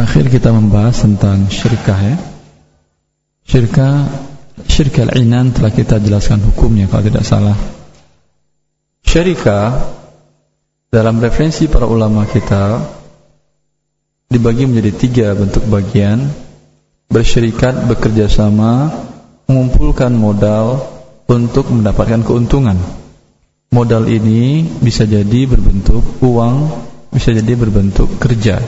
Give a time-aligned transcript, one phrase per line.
[0.00, 2.16] terakhir kita membahas tentang syirkah ya.
[3.44, 4.08] Syirkah
[4.64, 7.52] syirkah al-inan telah kita jelaskan hukumnya kalau tidak salah.
[9.04, 9.76] Syirkah
[10.88, 12.80] dalam referensi para ulama kita
[14.32, 16.32] dibagi menjadi tiga bentuk bagian
[17.12, 18.88] bersyirikat bekerja sama
[19.52, 20.80] mengumpulkan modal
[21.28, 22.80] untuk mendapatkan keuntungan
[23.68, 28.64] modal ini bisa jadi berbentuk uang bisa jadi berbentuk kerja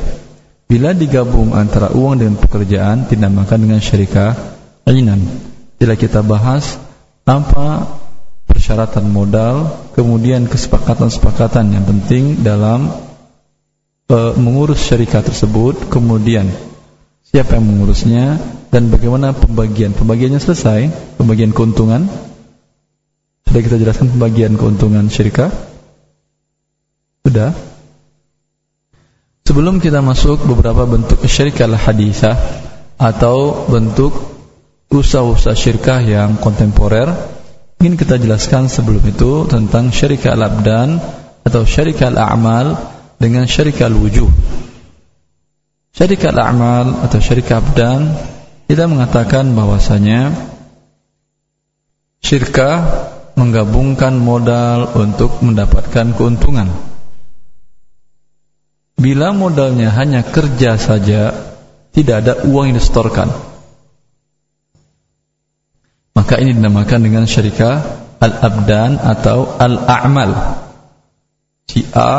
[0.73, 4.33] bila digabung antara uang dan pekerjaan dinamakan dengan syirikah
[4.89, 5.21] inan
[5.77, 6.81] bila kita bahas
[7.29, 7.93] apa
[8.49, 12.89] persyaratan modal kemudian kesepakatan-kesepakatan yang penting dalam
[14.09, 16.49] uh, mengurus syarikat tersebut kemudian
[17.29, 18.41] siapa yang mengurusnya
[18.73, 20.89] dan bagaimana pembagian pembagiannya selesai
[21.21, 22.09] pembagian keuntungan
[23.53, 25.53] sudah kita jelaskan pembagian keuntungan syirikah?
[27.21, 27.53] Sudah?
[29.43, 32.39] Sebelum kita masuk beberapa bentuk syirikah hadisah
[32.95, 34.15] atau bentuk
[34.87, 37.11] usaha-usaha syirkah yang kontemporer,
[37.83, 41.03] ingin kita jelaskan sebelum itu tentang syirikah al-abdan
[41.43, 42.79] atau syirikah al-a'mal
[43.19, 44.31] dengan syirikah al-wujuh.
[45.91, 48.15] Syirikah al-a'mal atau syirikah abdan
[48.71, 50.33] kita mengatakan bahwasanya
[52.23, 56.92] syirkah menggabungkan modal untuk mendapatkan keuntungan.
[59.03, 61.35] Bila modalnya hanya kerja saja,
[61.91, 63.35] tidak ada uang yang disetorkan.
[66.15, 67.83] Maka ini dinamakan dengan syarikah
[68.23, 70.63] al-abdan atau al-a'mal.
[71.67, 72.15] Si A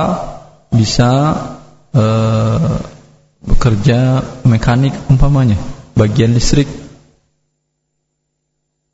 [0.75, 1.11] bisa
[1.95, 2.73] uh,
[3.47, 5.55] bekerja mekanik umpamanya,
[5.95, 6.67] bagian listrik.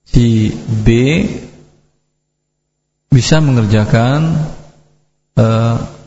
[0.06, 0.54] Si
[0.86, 0.88] B
[3.10, 4.46] bisa mengerjakan
[5.42, 5.99] uh,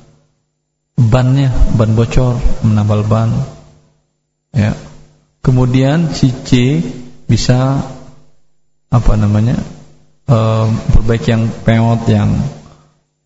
[0.97, 3.31] bannya, ban bocor, menambal ban.
[4.53, 4.77] Ya.
[5.43, 6.79] Kemudian si C
[7.27, 7.83] bisa
[8.93, 9.59] apa namanya?
[10.23, 12.31] Uh, perbaiki yang peot yang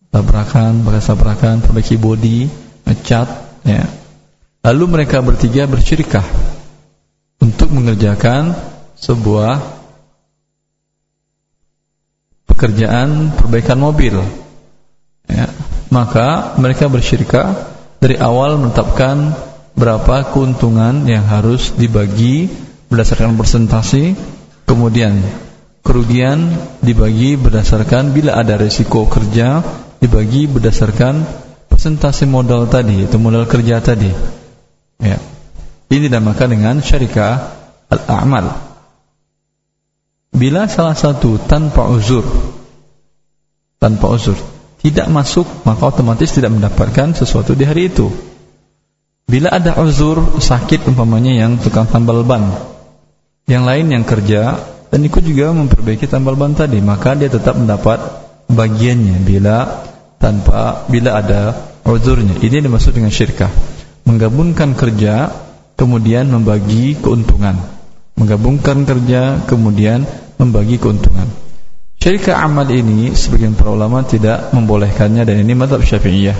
[0.09, 2.49] tabrakan, bekas tabrakan, perbaiki body,
[2.89, 3.29] ngecat,
[3.67, 3.85] ya.
[4.65, 6.25] Lalu mereka bertiga bersyirikah
[7.39, 8.57] untuk mengerjakan
[8.97, 9.61] sebuah
[12.49, 14.17] pekerjaan perbaikan mobil
[15.29, 15.45] ya,
[15.89, 17.55] maka mereka bersyirikah
[17.97, 19.33] dari awal menetapkan
[19.77, 22.49] berapa keuntungan yang harus dibagi
[22.89, 24.17] berdasarkan presentasi
[24.65, 25.21] kemudian
[25.85, 26.51] kerugian
[26.83, 29.63] dibagi berdasarkan bila ada resiko kerja
[30.03, 31.23] dibagi berdasarkan
[31.71, 34.11] presentasi modal tadi itu modal kerja tadi.
[34.99, 35.17] Ya.
[35.87, 37.55] Ini dinamakan dengan syarikah
[37.87, 38.51] al-a'mal.
[40.35, 42.27] Bila salah satu tanpa uzur
[43.79, 44.35] tanpa uzur
[44.87, 48.07] tidak masuk maka otomatis tidak mendapatkan sesuatu di hari itu.
[49.27, 52.47] Bila ada uzur sakit umpamanya yang tukang tambal ban,
[53.43, 54.55] yang lain yang kerja
[54.87, 57.99] dan ikut juga memperbaiki tambal ban tadi, maka dia tetap mendapat
[58.47, 59.83] bagiannya bila
[60.15, 61.51] tanpa bila ada
[61.83, 62.39] uzurnya.
[62.39, 63.51] Ini dimaksud dengan syirkah.
[64.07, 65.27] Menggabungkan kerja
[65.75, 67.59] kemudian membagi keuntungan.
[68.15, 70.07] Menggabungkan kerja kemudian
[70.39, 71.46] membagi keuntungan.
[72.07, 76.39] Syirkah amal ini sebagian para ulama tidak membolehkannya dan ini madhab syafi'iyah.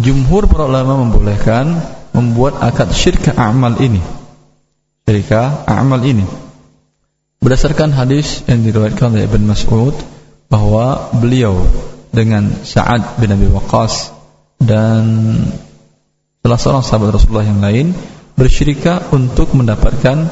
[0.00, 1.76] Jumhur para ulama membolehkan
[2.16, 4.00] membuat akad syirkah amal ini.
[5.04, 6.24] Syirkah amal ini.
[7.44, 9.92] Berdasarkan hadis yang diriwayatkan oleh Ibn Mas'ud
[10.48, 11.68] bahwa beliau
[12.08, 14.16] dengan Sa'ad bin Abi Waqqas
[14.64, 15.04] dan
[16.40, 17.92] salah seorang sahabat Rasulullah yang lain
[18.32, 20.24] bersyirikah untuk mendapatkan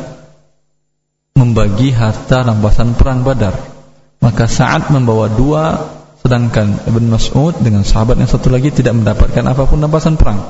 [1.36, 3.75] membagi harta rampasan perang Badar.
[4.20, 5.92] Maka saat membawa dua
[6.26, 10.42] sedangkan Ibn Mas'ud dengan sahabat yang satu lagi tidak mendapatkan apa pun rampasan perang.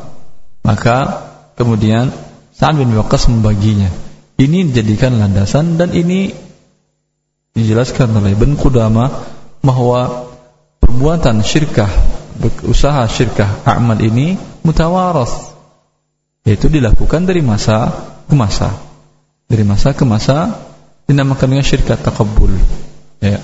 [0.65, 1.27] Maka
[1.59, 2.09] kemudian
[2.57, 3.93] Sa'ad bin Waqqas membaginya.
[4.41, 6.33] Ini dijadikan landasan dan ini
[7.53, 9.09] dijelaskan oleh Ibn Qudama
[9.61, 10.33] bahwa
[10.81, 11.89] perbuatan syirkah
[12.69, 15.57] usaha syirkah amal ini mutawaras
[16.45, 17.91] yaitu dilakukan dari masa
[18.29, 18.77] ke masa
[19.49, 20.53] dari masa ke masa
[21.09, 22.53] dinamakan dengan syirkat takabul
[23.25, 23.41] ya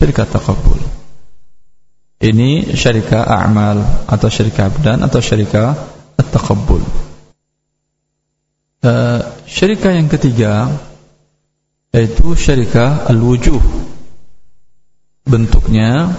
[0.00, 0.80] syirkat takabul
[2.20, 5.72] ini syarikah a'mal atau syarikah abdan atau syarikah
[6.20, 6.84] at-taqabbul.
[8.80, 9.20] Uh,
[9.88, 10.68] yang ketiga
[11.96, 13.56] yaitu syarikah al-wujuh.
[15.24, 16.12] Bentuknya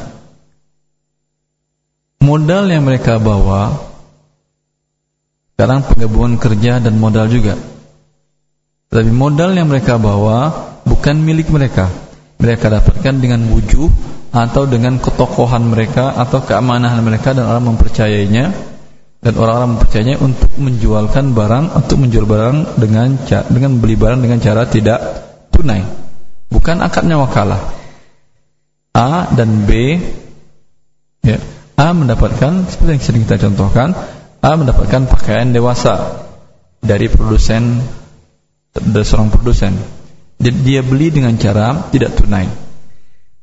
[2.18, 3.94] modal yang mereka bawa.
[5.54, 7.54] Sekarang penggabungan kerja dan modal juga.
[8.89, 10.50] Tapi modal yang mereka bawa
[10.81, 11.94] bukan milik mereka.
[12.42, 13.94] Mereka dapatkan dengan wujud
[14.32, 18.72] atau dengan ketokohan mereka atau keamanan mereka dan orang mempercayainya.
[19.22, 23.22] dan orang-orang mempercayainya untuk menjualkan barang untuk menjual barang dengan
[23.54, 24.98] dengan beli barang dengan cara tidak
[25.54, 25.86] tunai
[26.50, 27.62] bukan akadnya wakalah
[28.98, 30.02] A dan B
[31.22, 31.38] ya
[31.78, 33.94] A mendapatkan seperti yang sering kita contohkan
[34.42, 36.26] A mendapatkan pakaian dewasa
[36.82, 37.78] dari produsen
[38.74, 40.00] dari seorang produsen
[40.42, 42.50] dia beli dengan cara tidak tunai.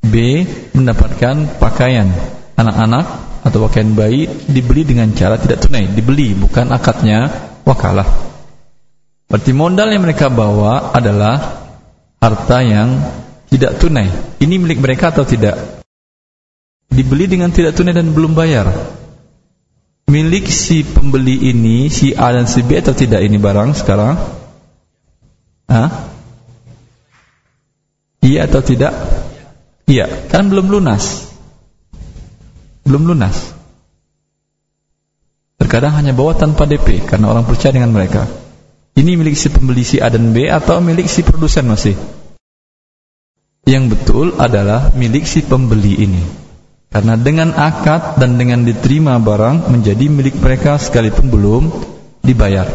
[0.03, 0.43] B
[0.75, 2.11] mendapatkan pakaian.
[2.59, 3.05] Anak-anak
[3.39, 5.87] atau pakaian bayi dibeli dengan cara tidak tunai.
[5.87, 7.31] Dibeli bukan akadnya
[7.63, 8.07] wakalah.
[9.31, 11.37] Berarti modal yang mereka bawa adalah
[12.19, 12.99] harta yang
[13.47, 14.09] tidak tunai.
[14.43, 15.85] Ini milik mereka atau tidak?
[16.89, 18.67] Dibeli dengan tidak tunai dan belum bayar.
[20.09, 24.17] Milik si pembeli ini si A dan si B atau tidak ini barang sekarang?
[25.69, 25.89] Hah?
[28.19, 28.91] Iya atau tidak?
[29.89, 31.33] Iya, kan belum lunas.
[32.83, 33.55] Belum lunas.
[35.59, 38.27] Terkadang hanya bawa tanpa DP karena orang percaya dengan mereka.
[38.95, 41.95] Ini milik si pembeli si A dan B atau milik si produsen masih?
[43.69, 46.23] Yang betul adalah milik si pembeli ini.
[46.89, 51.63] Karena dengan akad dan dengan diterima barang menjadi milik mereka sekalipun belum
[52.25, 52.65] dibayar.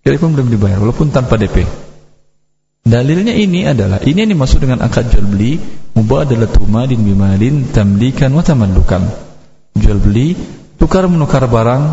[0.00, 1.87] Sekalipun belum dibayar walaupun tanpa DP.
[2.88, 5.60] Dalilnya ini adalah ini yang dimaksud dengan akad jual beli
[5.92, 9.04] mubadalatu malin bimalin tamlikan wa tamallukan.
[9.76, 10.32] Jual beli
[10.80, 11.84] tukar menukar barang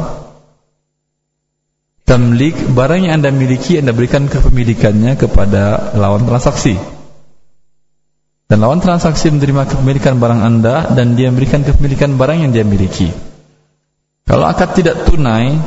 [2.08, 6.80] tamlik barang yang Anda miliki Anda berikan kepemilikannya kepada lawan transaksi
[8.46, 13.10] dan lawan transaksi menerima kepemilikan barang Anda dan dia memberikan kepemilikan barang yang dia miliki.
[14.26, 15.58] Kalau akad tidak tunai,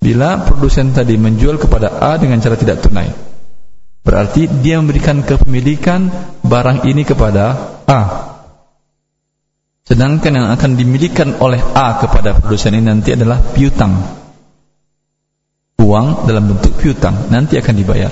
[0.00, 3.08] bila produsen tadi menjual kepada A dengan cara tidak tunai,
[4.10, 6.10] berarti dia memberikan kepemilikan
[6.42, 8.02] barang ini kepada A.
[9.86, 13.94] Sedangkan yang akan dimilikan oleh A kepada produsen ini nanti adalah piutang.
[15.78, 18.10] Uang dalam bentuk piutang nanti akan dibayar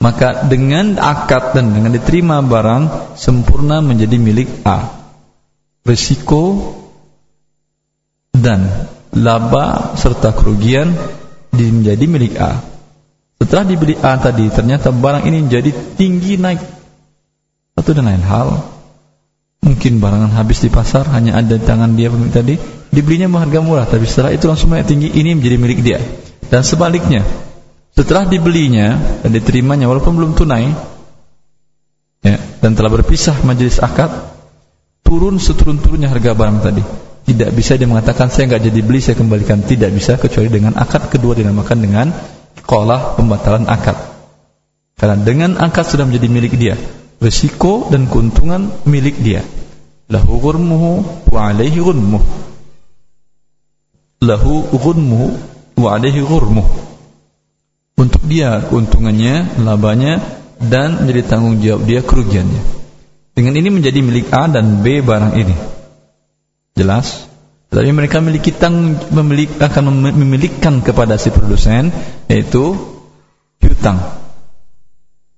[0.00, 4.96] maka dengan akad dan dengan diterima barang sempurna menjadi milik A.
[5.84, 6.72] Risiko
[8.32, 10.96] dan laba serta kerugian
[11.52, 12.69] menjadi milik A.
[13.40, 16.60] Setelah dibeli A tadi, ternyata barang ini menjadi tinggi naik.
[17.74, 18.62] Satu dan lain hal.
[19.64, 22.54] Mungkin barangan habis di pasar, hanya ada di tangan dia pemilik tadi,
[22.92, 25.98] dibelinya harga murah, tapi setelah itu langsung naik tinggi, ini menjadi milik dia.
[26.52, 27.24] Dan sebaliknya,
[27.96, 30.72] setelah dibelinya dan diterimanya walaupun belum tunai
[32.24, 34.10] ya, dan telah berpisah majelis akad,
[35.02, 36.82] turun seturun-turunnya harga barang tadi.
[37.20, 41.12] Tidak bisa dia mengatakan saya nggak jadi beli saya kembalikan tidak bisa kecuali dengan akad
[41.12, 42.06] kedua dinamakan dengan
[42.70, 43.98] kolah pembatalan akad.
[44.94, 46.78] Karena dengan akad sudah menjadi milik dia,
[47.18, 49.42] risiko dan keuntungan milik dia.
[50.06, 50.90] Lahu ghurmuhu
[51.34, 52.22] wa alaihi ghurmuh.
[54.22, 55.34] Lahu ghurmuhu
[55.82, 56.90] wa alaihi ghurmuh
[58.00, 60.24] untuk dia keuntungannya, labanya
[60.56, 62.62] dan menjadi tanggung jawab dia kerugiannya.
[63.36, 65.56] Dengan ini menjadi milik A dan B barang ini.
[66.76, 67.29] Jelas?
[67.70, 71.94] Tapi mereka memiliki tanggung memiliki akan memilikan kepada si produsen
[72.26, 72.74] yaitu
[73.62, 74.02] piutang.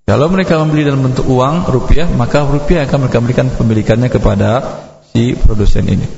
[0.09, 4.51] Kalau mereka membeli dalam bentuk uang rupiah, maka rupiah akan mereka berikan pemilikannya kepada
[5.13, 6.09] si produsen ini.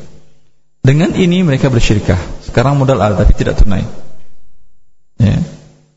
[0.80, 2.46] Dengan ini mereka bersyirkah.
[2.46, 3.82] Sekarang modal ada tapi tidak tunai.
[5.18, 5.42] Ya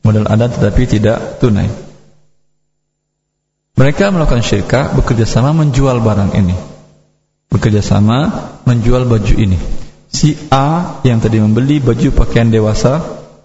[0.07, 1.67] modal ada tetapi tidak tunai.
[3.77, 6.55] Mereka melakukan syirkah bekerja sama menjual barang ini.
[7.51, 8.31] Bekerja sama
[8.65, 9.86] menjual baju ini.
[10.07, 13.03] Si A yang tadi membeli baju pakaian dewasa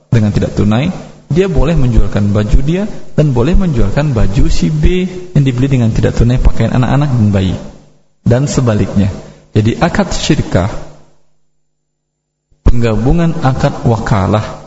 [0.09, 0.89] dengan tidak tunai,
[1.33, 2.85] dia boleh menjualkan baju dia
[3.17, 7.57] dan boleh menjualkan baju si B yang dibeli dengan tidak tunai pakaian anak-anak dan bayi.
[8.23, 9.11] Dan sebaliknya.
[9.53, 10.71] Jadi akad syirkah
[12.65, 14.65] penggabungan akad wakalah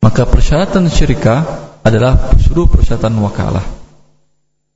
[0.00, 1.44] maka persyaratan syirkah
[1.84, 3.66] adalah seluruh persyaratan wakalah.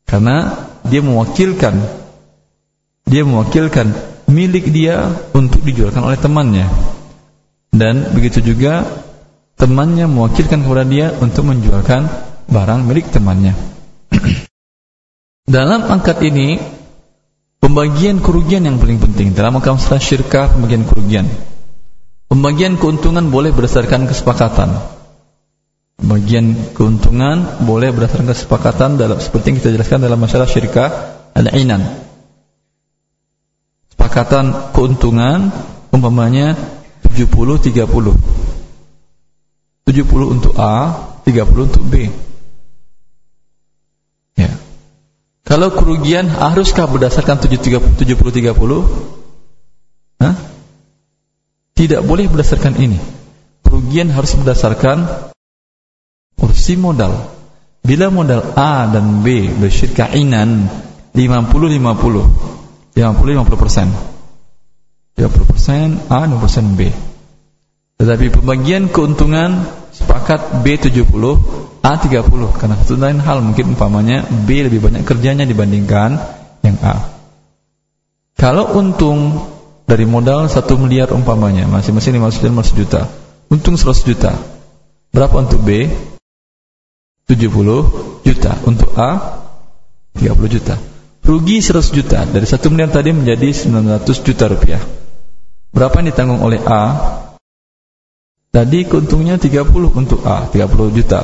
[0.04, 0.52] Karena
[0.84, 1.80] dia mewakilkan
[3.08, 3.94] dia mewakilkan
[4.30, 6.66] milik dia untuk dijualkan oleh temannya.
[7.70, 8.86] Dan begitu juga
[9.58, 12.06] temannya mewakilkan kepada dia untuk menjualkan
[12.50, 13.54] barang milik temannya.
[15.54, 16.58] dalam angkat ini
[17.58, 21.26] pembagian kerugian yang paling penting dalam angkat masalah syirkah pembagian kerugian.
[22.30, 25.00] Pembagian keuntungan boleh berdasarkan kesepakatan
[26.00, 30.88] bagian keuntungan boleh berdasarkan kesepakatan dalam seperti yang kita jelaskan dalam masalah syirkah
[31.36, 32.09] al-inan
[34.10, 35.54] kesepakatan keuntungan
[35.94, 36.58] umpamanya
[37.14, 37.86] 70 30.
[39.86, 42.10] 70 untuk A, 30 untuk B.
[44.34, 44.50] Ya.
[45.46, 48.02] Kalau kerugian haruskah berdasarkan 70 30?
[48.02, 48.82] 70 30?
[50.18, 50.34] Hah?
[51.78, 52.98] Tidak boleh berdasarkan ini.
[53.62, 55.30] Kerugian harus berdasarkan
[56.34, 57.30] kursi modal.
[57.86, 60.66] Bila modal A dan B bersyirkah inan
[61.14, 62.59] 50 50
[62.94, 64.10] 50 50%.
[65.18, 66.80] 50% A 50% B.
[68.00, 71.04] Tetapi pembagian keuntungan sepakat B 70,
[71.84, 76.16] A 30 karena satu lain hal mungkin umpamanya B lebih banyak kerjanya dibandingkan
[76.64, 76.96] yang A.
[78.40, 79.44] Kalau untung
[79.84, 83.00] dari modal 1 miliar umpamanya, masing-masing 500 juta, 500 juta.
[83.50, 84.32] Untung 100 juta.
[85.10, 85.90] Berapa untuk B?
[87.26, 88.52] 70 juta.
[88.64, 89.42] Untuk A
[90.14, 90.78] 30 juta
[91.24, 92.24] rugi 100 juta.
[92.26, 94.82] Dari 1 miliar tadi menjadi 900 juta rupiah.
[95.70, 96.84] Berapa yang ditanggung oleh A?
[98.50, 101.20] Tadi keuntungnya 30 untuk A 30 juta.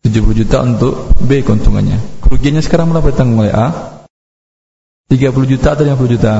[0.00, 2.24] 70 juta untuk B keuntungannya.
[2.24, 3.68] Kerugiannya sekarang berapa ditanggung oleh A?
[5.12, 6.34] 30 juta atau 50 juta?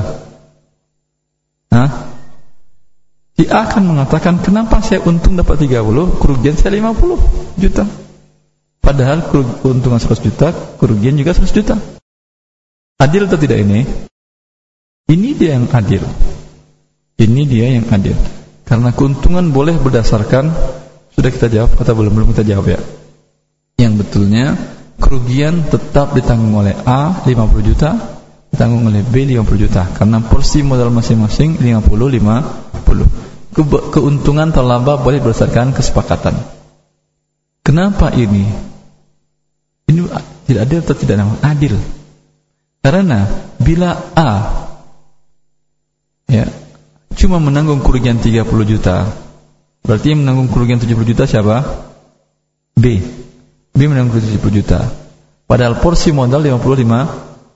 [1.70, 1.90] Hah?
[3.36, 7.84] Si A akan mengatakan kenapa saya untung dapat 30 kerugian saya 50 juta
[8.80, 9.28] padahal
[9.62, 11.76] keuntungan 100 juta kerugian juga 100 juta.
[13.00, 13.86] Adil atau tidak ini?
[15.08, 16.04] Ini dia yang adil.
[17.16, 18.16] Ini dia yang adil.
[18.64, 20.52] Karena keuntungan boleh berdasarkan
[21.16, 22.80] sudah kita jawab atau belum belum kita jawab ya?
[23.80, 24.54] Yang betulnya
[25.00, 27.96] kerugian tetap ditanggung oleh A 50 juta
[28.52, 29.82] ditanggung oleh B 50 juta.
[29.90, 36.38] Karena porsi modal masing-masing 50 50 ke keuntungan terlambah boleh berdasarkan kesepakatan.
[37.66, 38.69] Kenapa ini?
[39.90, 40.06] Ini
[40.46, 41.74] tidak adil atau tidak adil?
[42.80, 43.26] Karena
[43.58, 44.30] bila A
[46.30, 46.46] ya
[47.18, 49.10] cuma menanggung kerugian 30 juta,
[49.82, 51.66] berarti yang menanggung kerugian 70 juta siapa?
[52.78, 53.02] B.
[53.74, 54.80] B menanggung kerugian 70 juta.
[55.50, 56.86] Padahal porsi modal 50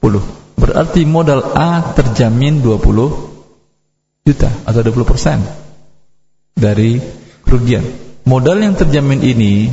[0.02, 0.58] 50.
[0.58, 5.38] Berarti modal A terjamin 20 juta atau 20 persen
[6.58, 6.98] dari
[7.46, 7.86] kerugian.
[8.26, 9.70] Modal yang terjamin ini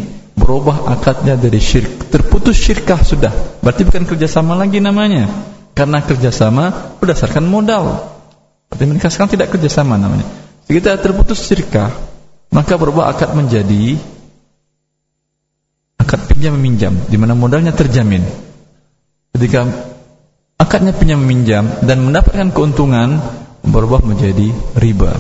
[0.52, 3.32] berubah akadnya dari syirik, terputus syirkah sudah.
[3.64, 5.32] Berarti bukan kerjasama lagi namanya,
[5.72, 8.12] karena kerjasama berdasarkan modal.
[8.68, 10.28] Berarti mereka sekarang tidak kerjasama namanya.
[10.68, 11.88] Kita terputus syirkah,
[12.52, 13.96] maka berubah akad menjadi
[15.96, 18.28] akad pinjam meminjam, di mana modalnya terjamin.
[19.32, 19.72] Ketika
[20.60, 23.24] akadnya pinjam meminjam dan mendapatkan keuntungan
[23.64, 25.16] berubah menjadi riba.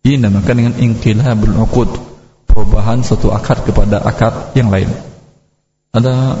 [0.00, 2.11] Ini dinamakan dengan inqilabul uqud,
[2.52, 4.92] perubahan satu akad kepada akad yang lain.
[5.92, 6.36] Ada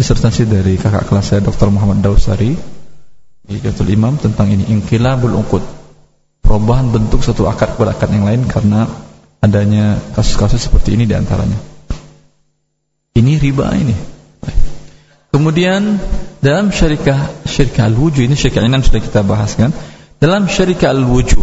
[0.00, 1.68] disertasi dari kakak kelas saya Dr.
[1.68, 2.56] Muhammad Dausari
[3.44, 5.64] di Jatul Imam tentang ini inqilabul uqud.
[6.40, 8.88] Perubahan bentuk satu akad kepada akad yang lain karena
[9.44, 11.56] adanya kasus-kasus seperti ini di antaranya.
[13.14, 13.96] Ini riba ini.
[15.30, 16.00] Kemudian
[16.42, 19.70] dalam syarikah syarikah al-wujuh ini syarikah ini sudah kita bahaskan.
[20.20, 21.40] Dalam syarikah al-wujuh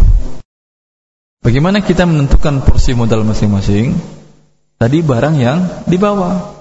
[1.41, 3.95] Bagaimana kita menentukan porsi modal masing-masing?
[4.77, 6.53] Tadi barang yang dibawa.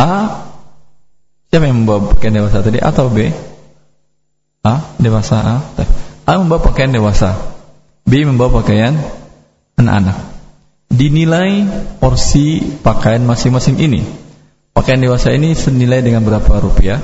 [0.00, 0.12] A
[1.50, 3.26] Siapa yang membawa pakaian dewasa tadi atau B?
[4.62, 5.56] A dewasa A.
[6.22, 7.34] A membawa pakaian dewasa.
[8.06, 8.94] B membawa pakaian
[9.74, 10.14] anak-anak.
[10.94, 11.66] Dinilai
[11.98, 14.06] porsi pakaian masing-masing ini.
[14.70, 17.02] Pakaian dewasa ini senilai dengan berapa rupiah?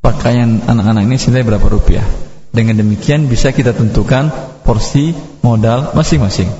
[0.00, 2.31] Pakaian anak-anak ini senilai berapa rupiah?
[2.52, 4.28] Dengan demikian bisa kita tentukan
[4.60, 6.52] porsi modal masing-masing.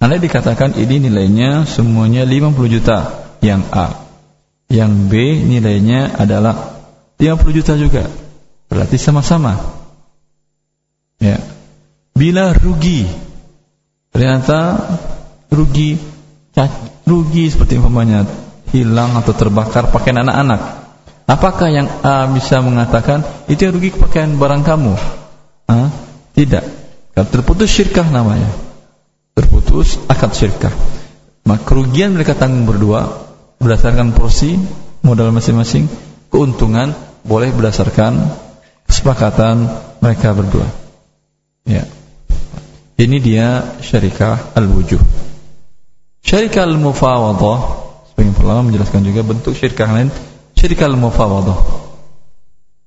[0.00, 2.98] Anda dikatakan ini nilainya semuanya 50 juta
[3.44, 4.08] yang A.
[4.72, 5.12] Yang B
[5.46, 6.80] nilainya adalah
[7.20, 8.08] 50 juta juga.
[8.72, 9.60] Berarti sama-sama.
[11.20, 11.38] Ya.
[12.16, 13.04] Bila rugi
[14.12, 14.80] ternyata
[15.52, 16.00] rugi
[17.04, 18.24] rugi seperti umpamanya
[18.72, 20.82] hilang atau terbakar pakaian anak-anak.
[21.28, 24.96] Apakah yang A bisa mengatakan itu yang rugi pakaian barang kamu?
[25.68, 25.88] Hah?
[26.32, 26.64] Tidak.
[27.12, 28.48] Terputus syirkah namanya.
[29.36, 30.72] Terputus akad syirkah.
[31.44, 33.28] Maka kerugian mereka tanggung berdua
[33.60, 34.56] berdasarkan porsi
[35.04, 35.90] modal masing-masing,
[36.32, 38.16] keuntungan boleh berdasarkan
[38.88, 39.68] kesepakatan
[40.00, 40.66] mereka berdua.
[41.68, 41.84] Ya.
[42.96, 45.02] Ini dia syarikah al-wujuh.
[46.22, 47.58] Syarikah al-mufawadah
[48.14, 50.08] sebagian ulama menjelaskan juga bentuk syirkah lain
[50.54, 51.91] syarikah al-mufawadah.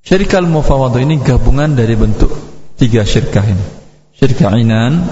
[0.05, 2.29] Syarikah al-mufawadah ini gabungan dari bentuk
[2.77, 3.75] tiga syirkah ini
[4.15, 5.05] syirka inan,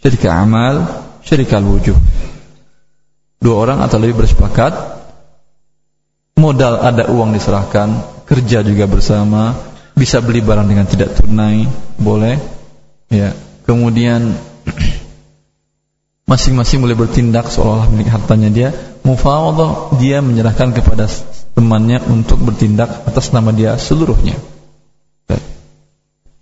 [0.00, 0.84] syirka amal,
[1.24, 1.96] syirka wujud.
[3.40, 4.72] Dua orang atau lebih bersepakat,
[6.40, 9.52] modal ada uang diserahkan, kerja juga bersama,
[9.92, 11.68] bisa beli barang dengan tidak tunai,
[12.00, 12.40] boleh.
[13.12, 13.36] Ya.
[13.64, 14.32] Kemudian
[16.30, 18.68] masing-masing boleh bertindak seolah-olah milik hartanya dia.
[19.04, 21.04] Mufawadah dia menyerahkan kepada
[21.54, 24.34] temannya untuk bertindak atas nama dia seluruhnya.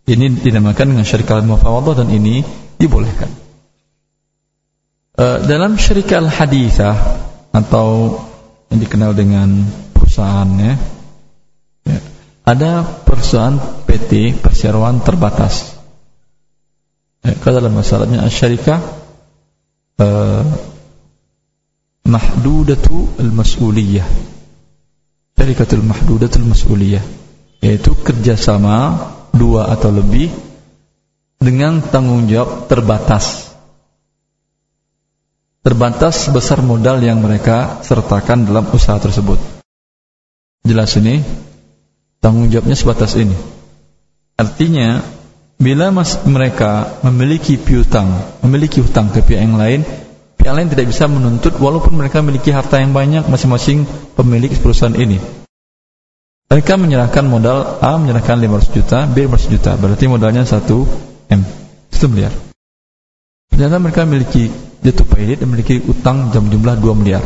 [0.02, 2.42] Ini dinamakan dengan syarikat al-mufawadah dan ini
[2.74, 3.30] dibolehkan.
[5.14, 6.96] Uh, dalam syarikat al-hadithah
[7.54, 8.18] atau
[8.72, 9.62] yang dikenal dengan
[9.94, 10.72] perusahaannya
[11.86, 11.98] ya,
[12.42, 13.54] ada perusahaan
[13.86, 15.78] PT perseroan terbatas.
[17.22, 18.82] Ya, kalau dalam masalahnya syarikat
[20.02, 20.42] uh,
[22.02, 24.31] mahdudatu al-mas'uliyah.
[25.36, 27.02] Syarikatul mahdudatul mas'uliyah
[27.62, 28.98] yaitu kerjasama
[29.30, 30.28] dua atau lebih
[31.38, 33.50] dengan tanggung jawab terbatas.
[35.62, 39.38] Terbatas besar modal yang mereka sertakan dalam usaha tersebut.
[40.66, 41.22] Jelas ini
[42.18, 43.34] tanggung jawabnya sebatas ini.
[44.34, 45.02] Artinya
[45.62, 45.94] bila
[46.26, 48.10] mereka memiliki piutang,
[48.42, 49.86] memiliki hutang ke pihak yang lain,
[50.42, 53.86] pihak lain tidak bisa menuntut walaupun mereka memiliki harta yang banyak masing-masing
[54.18, 55.22] pemilik perusahaan ini.
[56.50, 59.72] Mereka menyerahkan modal A menyerahkan 500 juta, B 500 juta.
[59.78, 60.66] Berarti modalnya 1
[61.32, 61.40] M,
[61.88, 62.34] 1 miliar.
[63.48, 64.50] Ternyata mereka memiliki
[64.82, 67.22] jatuh paylit dan memiliki utang jam jumlah 2 miliar.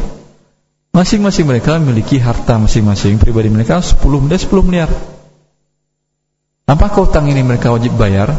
[0.93, 4.91] Masing-masing mereka memiliki harta masing-masing pribadi mereka 10 miliar 10 miliar.
[6.69, 8.31] Apakah utang ini mereka wajib bayar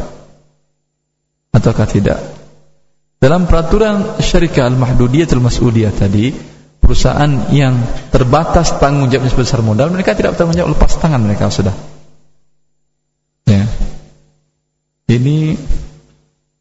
[1.52, 2.37] ataukah tidak?
[3.18, 6.30] Dalam peraturan syarikat al-mahdudiyatul mas'udiyah tadi,
[6.78, 7.74] perusahaan yang
[8.14, 11.74] terbatas tanggung jawabnya sebesar modal, mereka tidak bertanggung jawab lepas tangan mereka sudah.
[13.50, 13.66] Ya.
[15.10, 15.58] Ini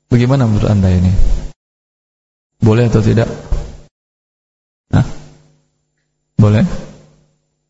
[0.08, 1.12] bagaimana menurut Anda ini?
[2.56, 3.28] Boleh atau tidak?
[4.96, 5.04] Hah?
[6.40, 6.64] Boleh?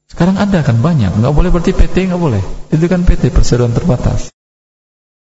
[0.07, 2.41] Sekarang ada kan banyak, nggak boleh berarti PT nggak boleh.
[2.71, 4.31] Itu kan PT perseroan terbatas.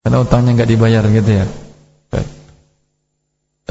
[0.01, 1.45] Karena utangnya nggak dibayar gitu ya.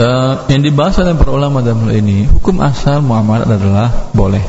[0.01, 4.41] Uh, yang dibahas oleh para ulama dalam hal ini hukum asal muamalah adalah boleh.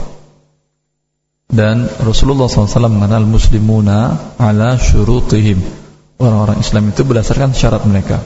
[1.51, 5.59] Dan Rasulullah SAW mengenal muslimuna ala syurutihim.
[6.23, 8.23] Orang-orang Islam itu berdasarkan syarat mereka.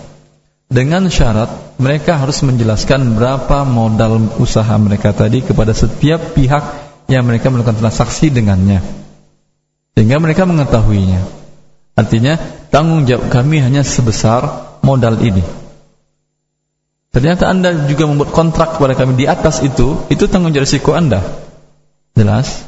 [0.70, 1.50] Dengan syarat
[1.82, 6.62] mereka harus menjelaskan berapa modal usaha mereka tadi kepada setiap pihak
[7.10, 8.86] yang mereka melakukan transaksi dengannya.
[9.97, 11.26] Sehingga mereka mengetahuinya.
[11.97, 12.38] Artinya
[12.69, 14.45] tanggung jawab kami hanya sebesar
[14.86, 15.64] modal ini
[17.15, 21.23] Ternyata Anda juga membuat kontrak kepada kami di atas itu, itu tanggung jawab risiko Anda.
[22.12, 22.67] Jelas?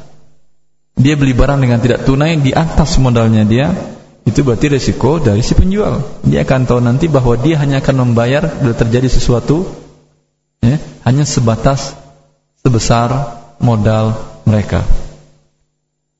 [0.96, 3.76] Dia beli barang dengan tidak tunai di atas modalnya dia,
[4.24, 6.00] itu berarti risiko dari si penjual.
[6.24, 9.68] Dia akan tahu nanti bahwa dia hanya akan membayar bila terjadi sesuatu
[10.64, 11.92] ya, hanya sebatas
[12.64, 14.16] sebesar modal
[14.48, 14.80] mereka.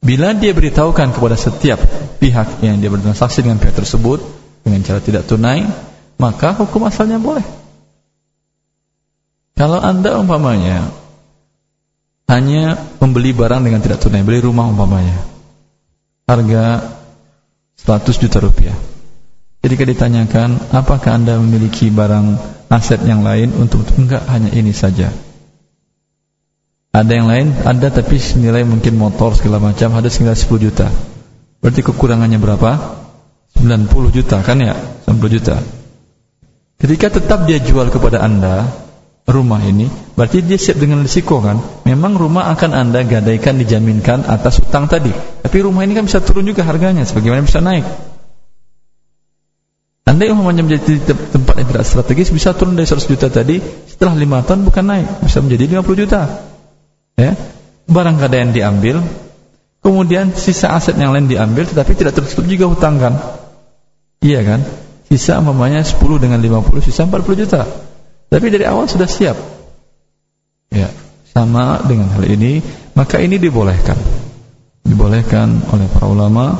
[0.04, 1.80] Bila dia beritahukan kepada setiap
[2.20, 4.20] pihak yang dia bertransaksi dengan pihak tersebut
[4.68, 5.64] dengan cara tidak tunai,
[6.20, 7.67] maka hukum asalnya boleh.
[9.58, 10.86] Kalau anda umpamanya
[12.30, 15.18] hanya membeli barang dengan tidak tunai, beli rumah umpamanya,
[16.30, 16.94] harga
[17.82, 18.78] 100 juta rupiah.
[19.58, 22.38] Ketika ditanyakan, apakah anda memiliki barang
[22.70, 25.10] aset yang lain untuk, untuk enggak hanya ini saja.
[26.94, 30.86] Ada yang lain, ada tapi senilai mungkin motor segala macam, ada senilai 10 juta.
[31.58, 32.70] Berarti kekurangannya berapa?
[33.58, 34.78] 90 juta kan ya?
[35.10, 35.58] 90 juta.
[36.78, 38.86] Ketika tetap dia jual kepada anda
[39.28, 39.84] rumah ini,
[40.16, 41.60] berarti dia siap dengan risiko kan?
[41.84, 45.12] Memang rumah akan Anda gadaikan dijaminkan atas utang tadi.
[45.12, 47.84] Tapi rumah ini kan bisa turun juga harganya, sebagaimana bisa naik.
[50.08, 54.16] Anda yang umpamanya menjadi tempat yang tidak strategis bisa turun dari 100 juta tadi, setelah
[54.16, 56.20] 5 tahun bukan naik, bisa menjadi 50 juta.
[57.20, 57.36] Ya.
[57.84, 59.04] Barang gadaian diambil,
[59.84, 63.20] kemudian sisa aset yang lain diambil tetapi tidak tertutup juga hutang kan?
[64.24, 64.60] Iya kan?
[65.12, 67.87] Sisa umpamanya 10 dengan 50 sisa 40 juta.
[68.28, 69.36] Tapi dari awal sudah siap.
[70.68, 70.92] Ya,
[71.32, 72.60] sama dengan hal ini,
[72.92, 73.96] maka ini dibolehkan.
[74.84, 76.56] Dibolehkan oleh para ulama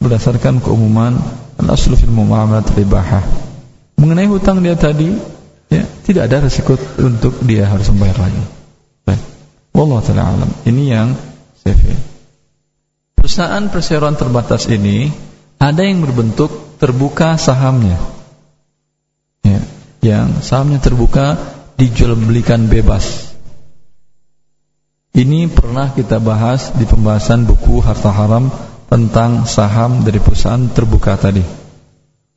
[0.00, 1.12] berdasarkan keumuman
[1.60, 3.20] al-aslu fil muamalat ribahah.
[4.00, 5.12] Mengenai hutang dia tadi,
[5.68, 8.42] ya, tidak ada resiko untuk dia harus membayar lagi.
[9.04, 9.20] Baik.
[9.76, 10.50] Wallahu taala alam.
[10.64, 11.08] Ini yang
[11.60, 11.76] saya
[13.20, 15.12] Perusahaan perseroan terbatas ini
[15.60, 18.00] ada yang berbentuk terbuka sahamnya.
[19.44, 19.60] Ya,
[20.00, 21.36] yang sahamnya terbuka
[21.76, 23.36] dijual belikan bebas.
[25.10, 28.46] Ini pernah kita bahas di pembahasan buku Harta Haram
[28.86, 31.42] tentang saham dari perusahaan terbuka tadi.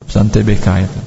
[0.01, 0.99] Perusahaan TBK itu.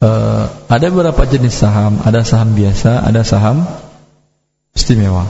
[0.00, 3.68] Uh, ada beberapa jenis saham, ada saham biasa, ada saham
[4.72, 5.28] istimewa.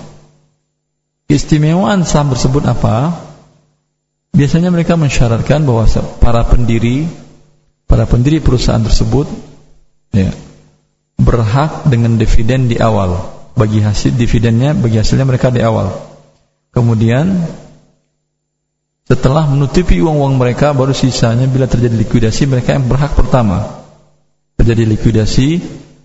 [1.30, 3.14] Istimewaan saham tersebut apa?
[4.30, 5.86] Biasanya mereka mensyaratkan bahwa
[6.22, 7.06] para pendiri
[7.90, 9.26] para pendiri perusahaan tersebut
[10.14, 10.30] ya,
[11.20, 15.92] berhak dengan dividen di awal bagi hasil dividennya bagi hasilnya mereka di awal
[16.72, 17.44] kemudian
[19.10, 23.82] setelah menutupi uang-uang mereka baru sisanya bila terjadi likuidasi mereka yang berhak pertama
[24.54, 25.60] terjadi likuidasi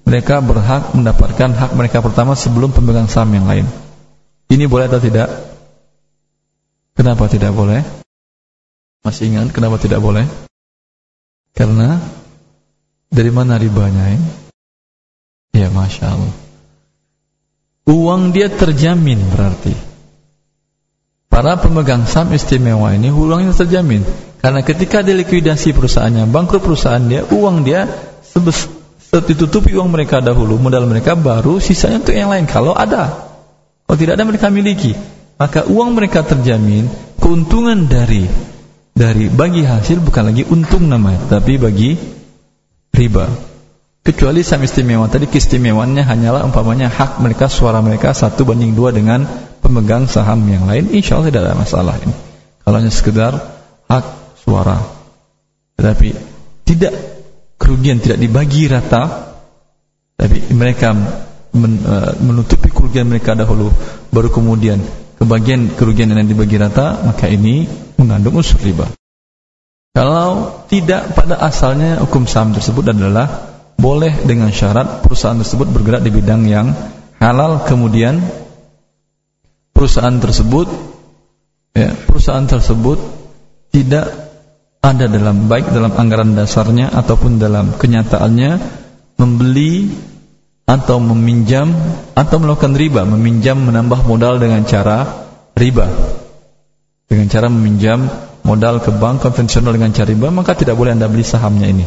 [0.06, 3.66] mereka berhak mendapatkan hak mereka pertama sebelum pemegang saham yang lain
[4.50, 5.30] ini boleh atau tidak?
[6.98, 7.82] kenapa tidak boleh?
[9.06, 10.26] masih ingat kenapa tidak boleh?
[11.54, 12.02] karena
[13.16, 14.20] dari mana ribanya ya?
[15.64, 16.36] ya Masya Allah
[17.88, 19.96] uang dia terjamin berarti
[21.36, 24.08] Para pemegang saham istimewa ini uangnya terjamin.
[24.40, 27.92] Karena ketika dilikuidasi perusahaannya, bangkrut perusahaan dia, uang dia
[29.12, 33.36] ditutupi uang mereka dahulu, modal mereka baru sisanya untuk yang lain kalau ada.
[33.84, 34.96] Kalau tidak ada mereka miliki,
[35.36, 36.88] maka uang mereka terjamin,
[37.20, 38.32] keuntungan dari
[38.96, 42.00] dari bagi hasil bukan lagi untung namanya, tapi bagi
[42.96, 43.28] riba.
[44.06, 45.10] Kecuali saham istimewa.
[45.10, 49.26] Tadi keistimewaannya hanyalah umpamanya hak mereka suara mereka satu banding dua dengan
[49.60, 50.94] pemegang saham yang lain.
[50.94, 52.16] Insya Allah tidak ada masalah ini.
[52.62, 53.34] Kalau hanya sekedar
[53.90, 54.06] hak
[54.46, 54.78] suara.
[55.76, 56.08] Tetapi
[56.70, 56.94] tidak
[57.58, 59.34] kerugian tidak dibagi rata.
[60.16, 63.72] Tapi mereka uh, menutupi kerugian mereka dahulu
[64.14, 64.80] baru kemudian
[65.16, 68.88] kebagian kerugian yang dibagi rata maka ini mengandung unsur riba
[69.96, 76.12] kalau tidak pada asalnya hukum saham tersebut adalah boleh dengan syarat perusahaan tersebut bergerak di
[76.12, 76.76] bidang yang
[77.24, 78.20] halal kemudian
[79.72, 80.68] perusahaan tersebut
[81.72, 83.00] ya, perusahaan tersebut
[83.72, 84.12] tidak
[84.84, 88.52] ada dalam baik dalam anggaran dasarnya ataupun dalam kenyataannya
[89.16, 89.90] membeli
[90.66, 91.70] atau meminjam
[92.18, 95.06] atau melakukan riba, meminjam menambah modal dengan cara
[95.54, 95.86] riba.
[97.06, 98.10] Dengan cara meminjam
[98.46, 101.86] modal ke bank konvensional dengan cara riba, maka tidak boleh Anda beli sahamnya ini.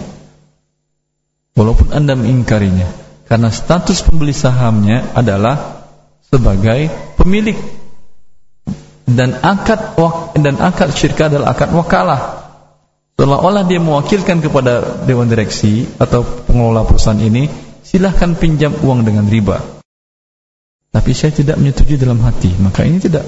[1.54, 2.90] Walaupun Anda mengingkarinya,
[3.30, 5.86] karena status pembeli sahamnya adalah
[6.26, 7.56] sebagai pemilik
[9.08, 9.96] dan akad
[10.36, 12.20] dan akad syirka adalah akad wakalah.
[13.18, 17.50] Seolah-olah dia mewakilkan kepada dewan direksi atau pengelola perusahaan ini,
[17.82, 19.58] silahkan pinjam uang dengan riba.
[20.94, 23.26] Tapi saya tidak menyetujui dalam hati, maka ini tidak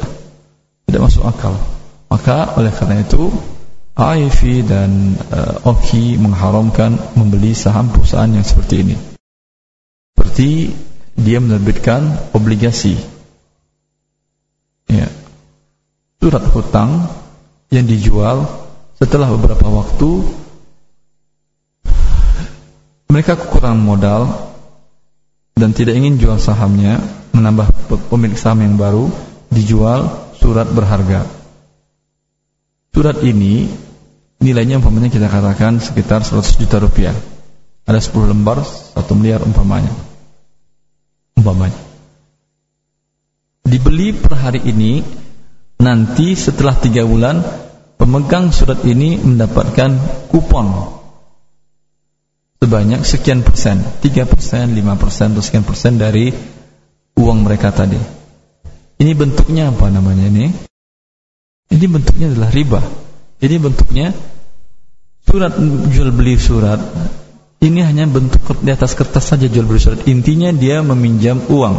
[0.87, 1.59] tidak masuk akal.
[2.11, 3.31] Maka oleh karena itu
[3.94, 8.96] AIV dan uh, OKI mengharamkan membeli saham perusahaan yang seperti ini.
[10.18, 10.75] Seperti
[11.14, 12.99] dia menerbitkan obligasi.
[14.90, 15.07] Ya,
[16.18, 17.07] surat hutang
[17.70, 18.42] yang dijual
[18.99, 20.11] setelah beberapa waktu
[23.07, 24.23] mereka kekurangan modal
[25.55, 26.99] dan tidak ingin jual sahamnya
[27.31, 27.70] menambah
[28.11, 29.07] pemilik saham yang baru
[29.55, 30.11] dijual
[30.42, 31.39] surat berharga
[33.00, 33.64] surat ini
[34.44, 37.16] nilainya umpamanya kita katakan sekitar 100 juta rupiah
[37.88, 39.88] ada 10 lembar 1 miliar umpamanya
[41.32, 41.80] umpamanya
[43.64, 45.00] dibeli per hari ini
[45.80, 47.40] nanti setelah tiga bulan
[47.96, 49.96] pemegang surat ini mendapatkan
[50.28, 51.00] kupon
[52.60, 56.28] sebanyak sekian persen, tiga persen, lima persen, atau sekian persen dari
[57.16, 57.96] uang mereka tadi.
[59.00, 60.69] Ini bentuknya apa namanya ini?
[61.70, 62.80] Ini bentuknya adalah riba.
[63.40, 64.12] Ini bentuknya
[65.24, 65.54] surat
[65.90, 66.83] jual beli surat.
[67.61, 70.00] Ini hanya bentuk di atas kertas saja jual beli surat.
[70.11, 71.76] Intinya dia meminjam uang.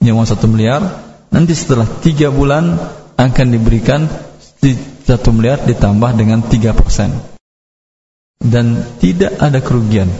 [0.00, 0.80] Ini uang satu miliar.
[1.28, 2.76] Nanti setelah tiga bulan
[3.16, 4.08] akan diberikan
[5.06, 7.32] satu miliar ditambah dengan tiga persen
[8.42, 10.10] dan tidak ada kerugian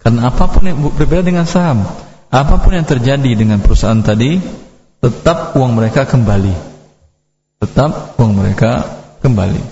[0.00, 1.84] karena apa pun yang berbeda dengan saham
[2.28, 4.36] apa pun yang terjadi dengan perusahaan tadi
[5.00, 6.69] tetap uang mereka kembali
[7.60, 8.82] tetap uang mereka
[9.20, 9.62] kembali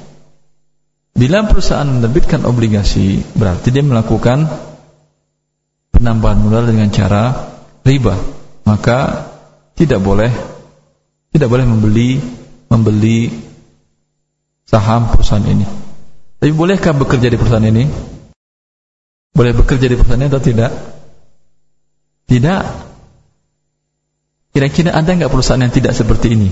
[1.18, 4.46] bila perusahaan menerbitkan obligasi berarti dia melakukan
[5.90, 7.50] penambahan modal dengan cara
[7.82, 8.14] riba
[8.62, 9.26] maka
[9.74, 10.30] tidak boleh
[11.32, 12.20] tidak boleh membeli
[12.68, 13.48] membeli
[14.68, 15.64] saham perusahaan ini.
[16.38, 17.88] Tapi bolehkah bekerja di perusahaan ini?
[19.32, 20.72] Boleh bekerja di perusahaan ini atau tidak?
[22.28, 22.62] Tidak.
[24.52, 26.50] Kira-kira ada nggak perusahaan yang tidak seperti ini?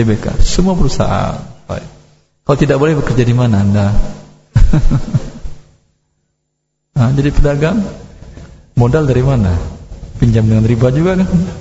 [0.00, 0.40] BBK.
[0.40, 1.36] Semua perusahaan.
[1.68, 1.86] Baik.
[2.48, 3.92] Kalau tidak boleh bekerja di mana Anda?
[6.96, 7.84] nah, jadi pedagang
[8.74, 9.52] modal dari mana?
[10.16, 11.28] Pinjam dengan riba juga kan?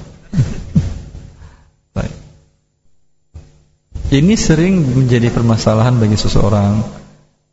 [4.09, 6.81] Ini sering menjadi permasalahan bagi seseorang.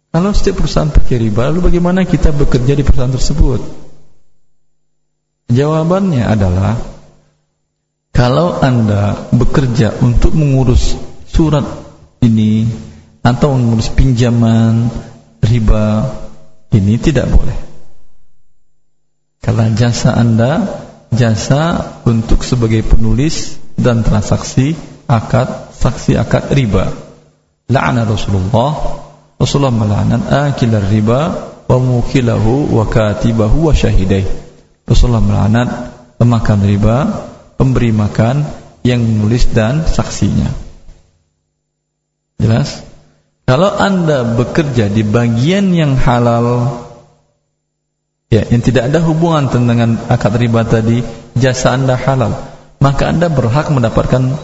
[0.09, 3.61] Kalau setiap perusahaan pakai riba, lalu bagaimana kita bekerja di perusahaan tersebut?
[5.53, 6.81] Jawabannya adalah
[8.16, 10.96] kalau Anda bekerja untuk mengurus
[11.29, 11.68] surat
[12.24, 12.64] ini
[13.20, 14.88] atau mengurus pinjaman
[15.44, 16.16] riba
[16.72, 17.59] ini tidak boleh.
[19.44, 20.64] Karena jasa Anda
[21.12, 24.72] jasa untuk sebagai penulis dan transaksi
[25.05, 26.88] akad saksi akad riba.
[27.68, 28.72] la'ana Rasulullah
[29.37, 31.20] Rasulullah melaknat akilar riba
[31.68, 34.24] wa mukilahu wa katibahu wa syahidai
[34.88, 35.68] Rasulullah melaknat
[36.16, 36.96] pemakan riba
[37.56, 38.44] pemberi makan
[38.86, 40.52] yang menulis dan saksinya.
[42.36, 42.84] Jelas?
[43.46, 46.82] Kalau anda bekerja di bagian yang halal
[48.26, 50.98] ya yang tidak ada hubungan dengan akad riba tadi
[51.38, 52.34] jasa anda halal
[52.82, 54.34] maka anda berhak mendapatkan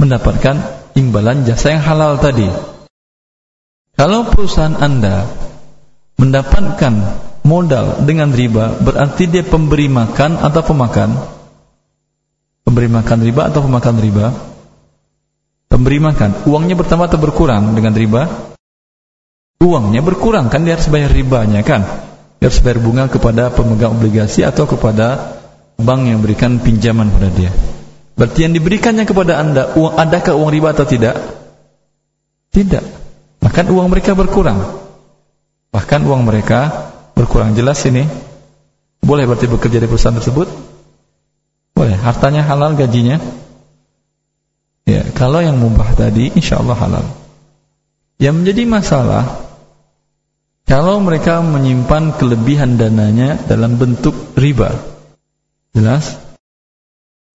[0.00, 0.56] mendapatkan
[0.96, 2.48] imbalan jasa yang halal tadi.
[3.96, 5.24] Kalau perusahaan anda
[6.16, 6.94] mendapatkan
[7.44, 11.12] modal dengan riba berarti dia pemberi makan atau pemakan
[12.66, 14.26] pemberi makan riba atau pemakan riba?
[15.70, 16.50] Pemberi makan.
[16.50, 18.52] Uangnya bertambah atau berkurang dengan riba?
[19.62, 21.86] Uangnya berkurang kan dia harus bayar ribanya kan?
[22.42, 25.38] Dia harus bayar bunga kepada pemegang obligasi atau kepada
[25.78, 27.54] bank yang berikan pinjaman pada dia.
[28.18, 31.16] Berarti yang diberikannya kepada anda uang adakah uang riba atau tidak?
[32.50, 32.84] Tidak.
[33.40, 34.58] Maka uang mereka berkurang.
[35.70, 37.56] Bahkan uang mereka berkurang.
[37.56, 38.04] Jelas ini?
[39.00, 40.75] Boleh berarti bekerja di perusahaan tersebut
[41.76, 43.20] boleh, hartanya halal gajinya.
[44.88, 47.06] Ya, kalau yang mubah tadi insya Allah halal.
[48.16, 49.24] Yang menjadi masalah
[50.64, 54.72] kalau mereka menyimpan kelebihan dananya dalam bentuk riba.
[55.76, 56.16] Jelas?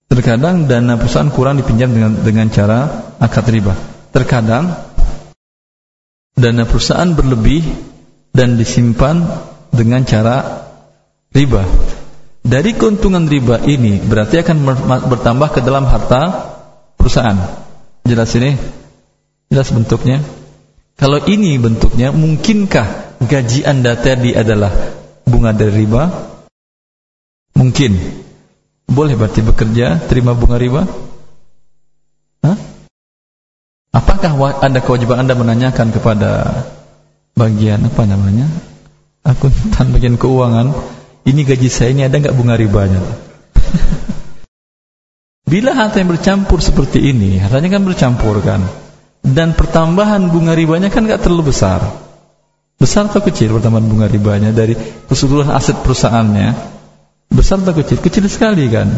[0.10, 2.80] Terkadang dana perusahaan kurang dipinjam dengan dengan cara
[3.22, 3.78] akad riba.
[4.12, 4.74] Terkadang
[6.36, 7.64] dana perusahaan berlebih
[8.34, 9.24] dan disimpan
[9.72, 10.68] dengan cara
[11.32, 11.64] riba
[12.52, 14.58] dari keuntungan riba ini berarti akan
[15.08, 16.52] bertambah ke dalam harta
[17.00, 17.40] perusahaan.
[18.04, 18.60] Jelas ini?
[19.48, 20.20] Jelas bentuknya?
[21.00, 24.70] Kalau ini bentuknya, mungkinkah gaji Anda tadi adalah
[25.24, 26.12] bunga dari riba?
[27.56, 28.20] Mungkin.
[28.92, 30.84] Boleh berarti bekerja terima bunga riba?
[32.44, 32.58] Hah?
[33.96, 36.68] Apakah ada kewajiban Anda menanyakan kepada
[37.40, 38.52] bagian apa namanya?
[39.24, 42.98] Akuntan bagian keuangan ini gaji saya ini ada nggak bunga ribanya?
[45.52, 48.66] Bila harta yang bercampur seperti ini, hartanya kan bercampur kan,
[49.22, 51.86] dan pertambahan bunga ribanya kan nggak terlalu besar.
[52.82, 54.74] Besar atau kecil pertambahan bunga ribanya dari
[55.06, 56.50] keseluruhan aset perusahaannya?
[57.30, 58.02] Besar atau kecil?
[58.02, 58.90] Kecil sekali kan.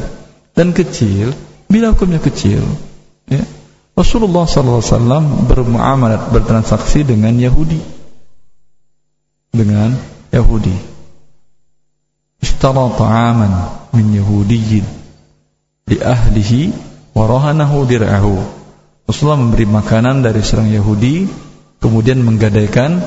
[0.56, 1.36] Dan kecil,
[1.68, 2.64] bila hukumnya kecil,
[3.28, 3.44] ya,
[3.98, 7.82] Rasulullah SAW bermuamalat bertransaksi dengan Yahudi,
[9.52, 9.98] dengan
[10.32, 10.93] Yahudi
[13.94, 14.86] min yahudiyyin
[15.88, 16.62] li ahlihi
[17.16, 18.64] wa rahanahu dir'ahu
[19.04, 21.28] Rasulullah memberi makanan dari seorang Yahudi
[21.84, 23.04] kemudian menggadaikan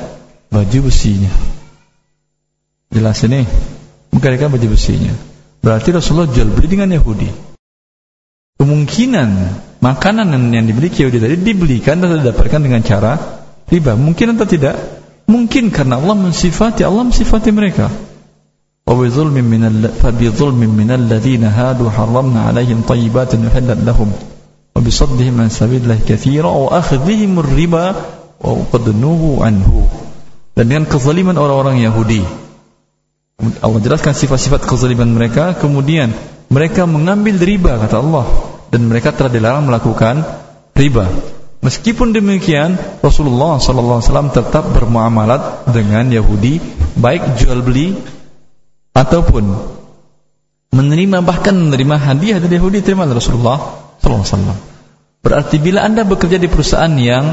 [0.53, 1.33] baju besinya.
[2.93, 3.41] Jelas ini?
[4.13, 5.09] Menggadaikan baju besinya.
[5.57, 7.29] Berarti Rasulullah jual beli dengan Yahudi.
[8.61, 9.29] Kemungkinan
[9.81, 13.17] makanan yang dimiliki Yahudi tadi dibelikan dan didapatkan dengan cara
[13.65, 13.97] riba.
[13.97, 14.77] Mungkin atau tidak?
[15.25, 17.89] Mungkin karena Allah mensifati Allah mensifati mereka
[18.92, 19.62] وبظلم من
[20.02, 24.08] فبظلم من الذين هادوا حرمنا عليهم طيبات أحلت لهم
[24.76, 27.86] وبصدهم عن سبيل الله كثيرا وأخذهم الربا
[28.42, 29.70] وقد نهوا عنه
[30.52, 32.20] dan dengan kezaliman orang-orang Yahudi
[33.64, 36.12] Allah jelaskan sifat-sifat kezaliman mereka kemudian
[36.52, 38.28] mereka mengambil riba kata Allah
[38.68, 40.20] dan mereka telah dilarang melakukan
[40.76, 41.08] riba
[41.64, 46.60] meskipun demikian Rasulullah SAW tetap bermuamalat dengan Yahudi
[47.00, 47.96] baik jual beli
[48.97, 49.45] ataupun
[50.73, 53.57] menerima bahkan menerima hadiah dari Yahudi terima dari Rasulullah
[54.01, 54.57] sallallahu alaihi wasallam.
[55.21, 57.25] Berarti bila Anda bekerja di perusahaan yang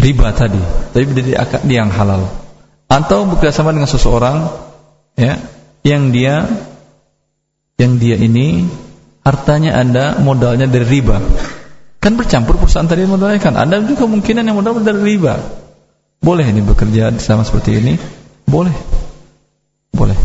[0.00, 0.60] riba tadi,
[0.92, 2.28] tapi akad yang halal
[2.90, 4.50] atau bekerjasama dengan seseorang
[5.14, 5.38] ya
[5.86, 6.44] yang dia
[7.78, 8.66] yang dia ini
[9.24, 11.16] hartanya Anda modalnya dari riba.
[12.00, 13.56] Kan bercampur perusahaan tadi modalnya kan.
[13.60, 15.36] Anda juga kemungkinan yang modal dari riba.
[16.20, 17.94] Boleh ini bekerja sama seperti ini?
[18.48, 18.99] Boleh.
[19.90, 20.18] Boleh.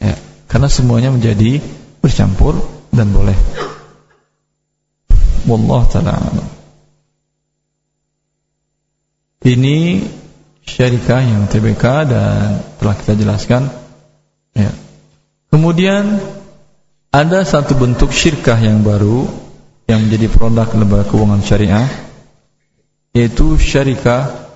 [0.00, 0.16] Ya,
[0.48, 1.60] karena semuanya menjadi
[2.00, 2.56] bercampur
[2.90, 3.36] dan boleh.
[5.48, 6.16] Wallah taala
[9.40, 10.04] Ini
[10.68, 13.72] syarikah yang TBK dan telah kita jelaskan.
[14.52, 14.68] Ya.
[15.48, 16.20] Kemudian
[17.08, 19.24] ada satu bentuk syirkah yang baru
[19.88, 21.88] yang menjadi produk lembaga keuangan syariah
[23.10, 24.46] yaitu syarikah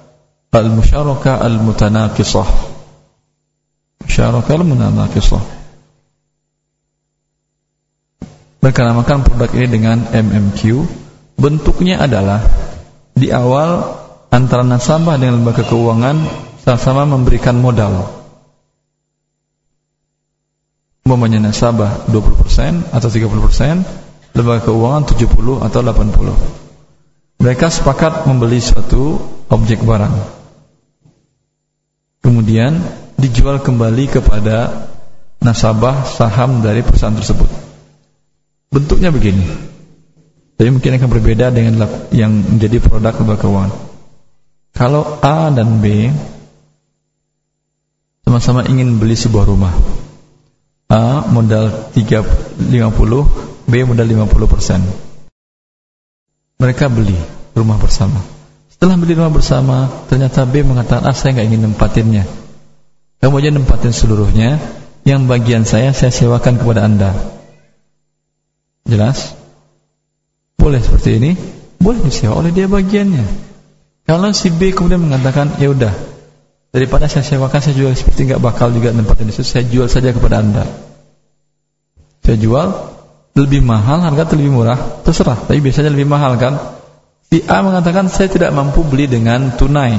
[0.55, 2.74] al-musyarakah al-mutanaqisah
[4.14, 5.42] Munanakisah
[8.62, 10.87] Mereka namakan produk ini dengan MMQ
[11.35, 12.38] Bentuknya adalah
[13.18, 13.83] Di awal
[14.31, 16.14] Antara nasabah dengan lembaga keuangan
[16.62, 18.07] Sama-sama memberikan modal.
[21.03, 29.18] Umpamanya nasabah 20% atau 30% Lembaga keuangan 70 atau 80 Mereka sepakat membeli suatu
[29.50, 30.14] objek barang.
[32.24, 34.88] Kemudian dijual kembali kepada
[35.44, 37.50] nasabah saham dari perusahaan tersebut.
[38.72, 39.44] Bentuknya begini.
[40.55, 43.72] Tapi mungkin akan berbeda dengan yang menjadi produk lembaga keuangan.
[44.74, 46.11] Kalau A dan B
[48.27, 49.74] sama-sama ingin beli sebuah rumah.
[50.90, 54.81] A modal 350, B modal 50 persen.
[56.59, 57.18] Mereka beli
[57.55, 58.18] rumah bersama.
[58.70, 62.43] Setelah beli rumah bersama, ternyata B mengatakan, ah saya nggak ingin nempatinnya.
[63.25, 64.61] Kamu aja nempatin seluruhnya,
[65.09, 67.17] yang bagian saya saya sewakan kepada anda.
[68.85, 69.33] Jelas?
[70.61, 71.33] Boleh seperti ini?
[71.81, 73.25] Boleh disewa oleh dia bagiannya.
[74.05, 75.97] Kalau si B kemudian mengatakan, ya udah,
[76.69, 80.45] daripada saya sewakan saya jual seperti nggak bakal juga nempatin itu, saya jual saja kepada
[80.45, 80.69] anda.
[82.29, 82.77] Saya jual
[83.41, 85.49] lebih mahal, harga lebih murah, terserah.
[85.49, 86.61] Tapi biasanya lebih mahal kan?
[87.33, 89.97] Si A mengatakan saya tidak mampu beli dengan tunai,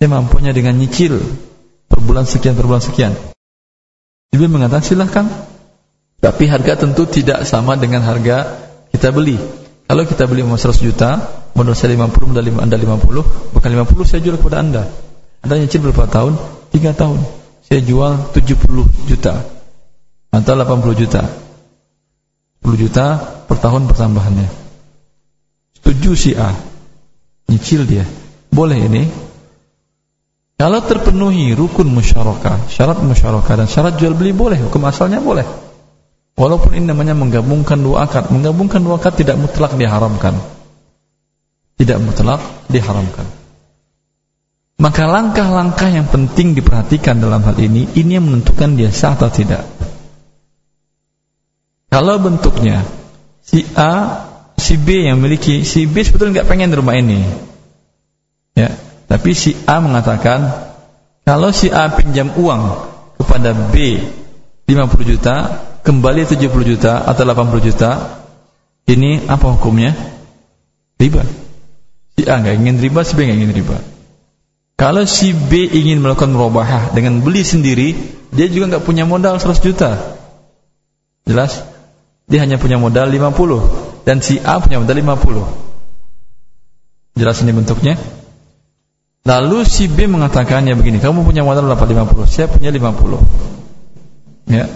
[0.00, 1.20] saya mampunya dengan nyicil
[1.94, 3.14] per bulan sekian per bulan sekian.
[4.34, 5.30] B mengatakan silahkan,
[6.18, 9.38] tapi harga tentu tidak sama dengan harga kita beli.
[9.86, 11.22] Kalau kita beli 100 juta,
[11.54, 14.90] modal saya 50, modal anda 50, maka 50 saya jual kepada anda.
[15.46, 16.34] Anda nyicil berapa tahun?
[16.74, 17.22] 3 tahun.
[17.62, 19.38] Saya jual 70 juta
[20.34, 21.22] atau 80 juta
[22.64, 24.48] 10 juta per tahun pertambahannya.
[25.78, 26.48] Setuju si A.
[27.44, 28.08] Nyicil dia.
[28.48, 29.04] Boleh ini.
[30.54, 35.42] Kalau terpenuhi rukun musyarakah, syarat musyarakah dan syarat jual beli boleh, hukum asalnya boleh.
[36.34, 40.34] Walaupun ini namanya menggabungkan dua akad, menggabungkan dua akad tidak mutlak diharamkan.
[41.74, 43.26] Tidak mutlak diharamkan.
[44.78, 49.62] Maka langkah-langkah yang penting diperhatikan dalam hal ini, ini yang menentukan dia sah atau tidak.
[51.90, 52.82] Kalau bentuknya
[53.38, 54.26] si A,
[54.58, 57.22] si B yang memiliki, si B sebetulnya nggak pengen rumah ini,
[58.58, 58.74] ya.
[59.14, 60.42] Tapi si A mengatakan
[61.22, 62.62] kalau si A pinjam uang
[63.14, 64.02] kepada B
[64.66, 64.74] 50
[65.06, 65.34] juta,
[65.86, 67.90] kembali 70 juta atau 80 juta,
[68.90, 69.94] ini apa hukumnya?
[70.98, 71.22] Riba.
[72.18, 73.78] Si A nggak ingin riba, si B nggak ingin riba.
[74.74, 77.94] Kalau si B ingin melakukan merubah dengan beli sendiri,
[78.34, 79.94] dia juga nggak punya modal 100 juta.
[81.22, 81.62] Jelas?
[82.26, 87.14] Dia hanya punya modal 50 dan si A punya modal 50.
[87.14, 87.94] Jelas ini bentuknya?
[89.24, 92.28] Lalu si B mengatakannya begini, kamu punya modal berapa 50?
[92.28, 93.20] Saya punya 50.
[94.52, 94.68] Ya.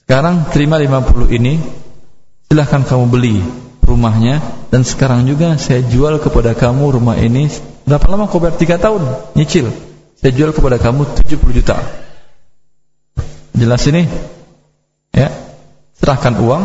[0.00, 1.60] Sekarang terima 50 ini,
[2.48, 3.36] silahkan kamu beli
[3.84, 4.40] rumahnya
[4.72, 7.52] dan sekarang juga saya jual kepada kamu rumah ini
[7.84, 9.02] berapa lama kau bayar 3 tahun
[9.36, 9.68] nyicil
[10.16, 11.76] saya jual kepada kamu 70 juta
[13.52, 14.08] jelas ini
[15.12, 15.28] ya
[16.04, 16.62] serahkan uang,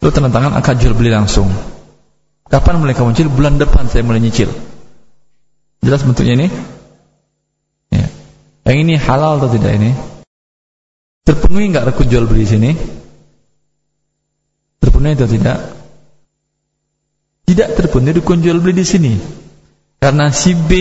[0.00, 1.52] lu tanda tangan akan jual beli langsung.
[2.48, 3.28] Kapan mulai kamu nyicil?
[3.28, 4.48] Bulan depan saya mulai nyicil.
[5.84, 6.48] Jelas bentuknya ini?
[7.92, 8.08] Ya.
[8.64, 9.92] Yang ini halal atau tidak ini?
[11.28, 12.72] Terpenuhi nggak rukun jual beli sini?
[14.80, 15.58] Terpenuhi atau tidak?
[17.44, 19.12] Tidak terpenuhi rukun jual beli di sini.
[20.00, 20.72] Karena si B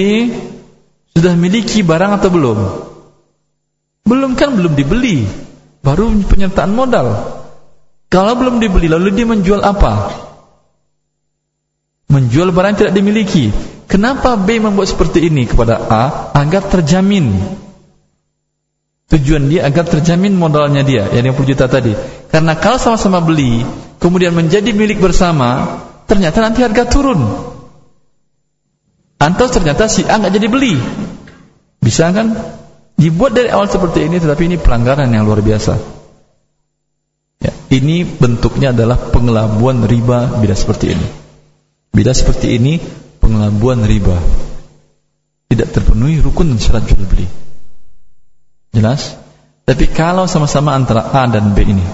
[1.11, 2.59] sudah miliki barang atau belum?
[4.07, 5.27] Belum kan belum dibeli.
[5.83, 7.07] Baru penyertaan modal.
[8.07, 10.15] Kalau belum dibeli lalu dia menjual apa?
[12.07, 13.72] Menjual barang yang tidak dimiliki.
[13.87, 16.03] Kenapa B membuat seperti ini kepada A?
[16.33, 17.35] Agar terjamin.
[19.11, 21.93] Tujuan dia agar terjamin modalnya dia, yang 50 juta tadi.
[22.33, 23.61] Karena kalau sama-sama beli,
[24.01, 25.77] kemudian menjadi milik bersama,
[26.09, 27.21] ternyata nanti harga turun.
[29.21, 30.73] Atau ternyata si A nggak jadi beli.
[31.77, 32.33] Bisa kan?
[32.97, 35.73] Dibuat dari awal seperti ini, tetapi ini pelanggaran yang luar biasa.
[37.43, 41.07] Ya, ini bentuknya adalah pengelabuan riba bila seperti ini.
[41.93, 42.79] Bila seperti ini
[43.23, 44.19] pengelabuan riba.
[45.47, 47.25] Tidak terpenuhi rukun dan syarat jual beli.
[48.75, 49.15] Jelas?
[49.63, 51.87] Tapi kalau sama-sama antara A dan B ini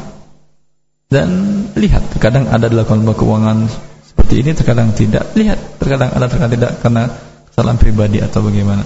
[1.09, 1.29] dan
[1.73, 3.65] lihat terkadang ada dilakukan keuangan
[4.05, 7.03] seperti ini terkadang tidak lihat terkadang ada terkadang tidak karena
[7.49, 8.85] kesalahan pribadi atau bagaimana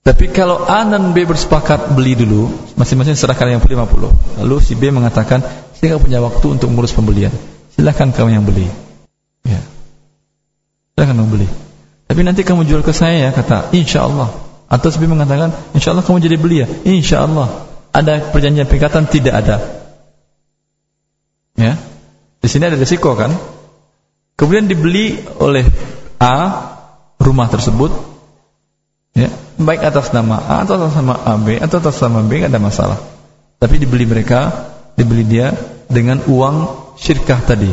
[0.00, 2.48] tapi kalau A dan B bersepakat beli dulu,
[2.80, 4.40] masing-masing serahkan yang 50.
[4.40, 5.44] Lalu si B mengatakan,
[5.76, 7.28] saya punya waktu untuk mengurus pembelian.
[7.76, 8.64] Silahkan kamu yang beli.
[9.44, 9.60] Ya.
[11.00, 11.48] Silahkan beli.
[12.12, 14.28] Tapi nanti kamu jual ke saya ya, kata, insya Allah.
[14.68, 17.48] Atau B mengatakan, insya Allah kamu jadi beli ya, insya Allah.
[17.88, 19.08] Ada perjanjian perikatan?
[19.08, 19.64] Tidak ada.
[21.56, 21.80] Ya.
[22.44, 23.32] Di sini ada risiko kan?
[24.36, 25.64] Kemudian dibeli oleh
[26.20, 26.68] A
[27.16, 27.96] rumah tersebut,
[29.16, 32.60] ya baik atas nama A atau atas nama AB atau atas nama B tidak ada
[32.60, 33.00] masalah.
[33.56, 34.52] Tapi dibeli mereka,
[35.00, 35.56] dibeli dia
[35.88, 36.56] dengan uang
[37.00, 37.72] syirkah tadi,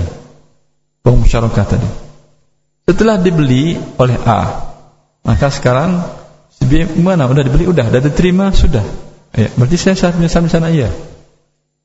[1.03, 2.06] uang musyarakah tadi.
[2.87, 4.63] Setelah dibeli oleh A,
[5.27, 6.07] maka sekarang
[6.55, 7.27] si B mana?
[7.27, 8.79] Udah dibeli, udah, udah diterima, sudah.
[9.35, 10.87] Ya, berarti saya saat punya saham sana iya.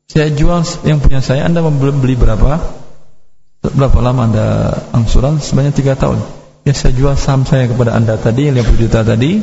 [0.07, 2.55] Saya jual yang punya saya, Anda belum beli berapa?
[3.67, 4.47] Berapa lama Anda
[4.95, 5.43] angsuran?
[5.43, 6.23] Sebanyak tiga tahun.
[6.63, 9.43] Ya saya jual saham saya kepada Anda tadi, 50 juta tadi.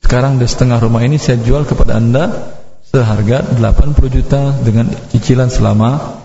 [0.00, 2.32] Sekarang di setengah rumah ini saya jual kepada Anda
[2.88, 6.24] seharga 80 juta dengan cicilan selama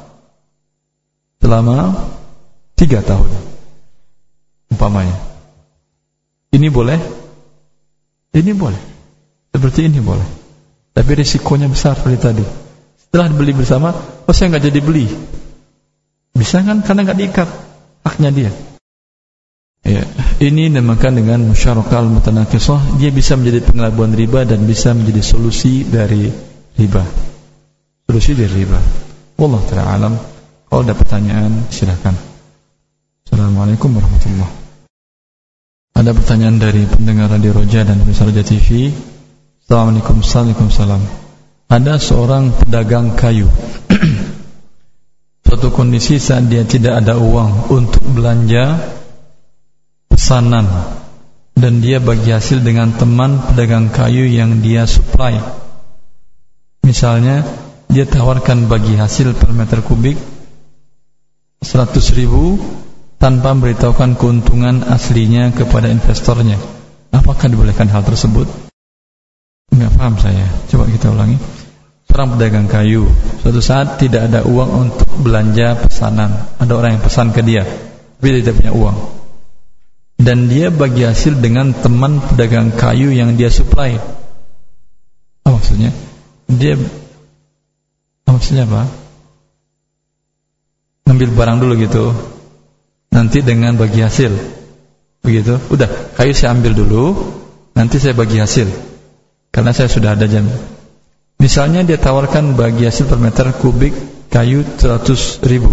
[1.43, 2.07] selama
[2.79, 3.48] tiga tahun
[4.71, 5.17] umpamanya.
[6.49, 6.99] Ini boleh?
[8.33, 8.81] Ini boleh.
[9.53, 10.25] Seperti ini boleh.
[10.93, 12.45] Tapi risikonya besar seperti tadi.
[12.97, 15.05] Setelah dibeli bersama, oh saya nggak jadi beli.
[16.33, 16.85] Bisa kan?
[16.85, 17.49] Karena nggak diikat
[18.05, 18.51] haknya dia.
[19.79, 20.05] Ya,
[20.43, 23.01] ini dinamakan dengan musyarakah mutanakisah.
[23.01, 26.29] Dia bisa menjadi pengelabuan riba dan bisa menjadi solusi dari
[26.77, 27.03] riba.
[28.05, 28.79] Solusi dari riba.
[29.39, 30.13] Wallah ta'ala alam.
[30.69, 32.13] Kalau ada pertanyaan, silakan.
[33.25, 34.58] Assalamualaikum warahmatullahi
[35.99, 38.87] Ada pertanyaan dari pendengar Radio Roja dan pemirsa Roja TV.
[39.59, 41.03] Assalamualaikum Waalaikumsalam.
[41.67, 43.51] Ada seorang pedagang kayu.
[45.43, 48.79] Suatu kondisi saat dia tidak ada uang untuk belanja
[50.07, 50.71] pesanan
[51.59, 55.35] dan dia bagi hasil dengan teman pedagang kayu yang dia supply.
[56.87, 57.43] Misalnya
[57.91, 60.15] dia tawarkan bagi hasil per meter kubik
[61.59, 62.55] 100 ribu
[63.19, 66.55] tanpa memberitahukan keuntungan aslinya kepada investornya.
[67.11, 68.47] Apakah dibolehkan hal tersebut?
[69.75, 70.47] Enggak paham saya.
[70.71, 71.35] Coba kita ulangi.
[72.09, 73.05] Seorang pedagang kayu,
[73.43, 76.31] suatu saat tidak ada uang untuk belanja pesanan.
[76.57, 78.97] Ada orang yang pesan ke dia, tapi dia tidak punya uang.
[80.19, 84.01] Dan dia bagi hasil dengan teman pedagang kayu yang dia supply.
[85.45, 85.93] Apa maksudnya?
[86.49, 86.81] Dia
[88.25, 88.89] apa maksudnya apa?
[91.05, 92.05] Ngambil barang dulu gitu
[93.13, 94.31] nanti dengan bagi hasil.
[95.25, 95.59] Begitu.
[95.69, 97.03] Udah, kayu saya ambil dulu,
[97.75, 98.69] nanti saya bagi hasil.
[99.49, 100.45] Karena saya sudah ada jam.
[101.39, 103.95] Misalnya dia tawarkan bagi hasil per meter kubik
[104.27, 105.71] kayu 100 ribu.